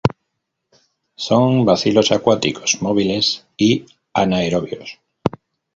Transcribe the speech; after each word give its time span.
Son 1.15 1.63
bacilos 1.63 2.11
acuáticos, 2.11 2.81
móviles 2.81 3.45
y 3.55 3.85
anaerobios. 4.15 4.99